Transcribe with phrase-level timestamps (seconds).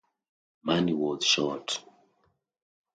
[0.63, 1.79] Money was short.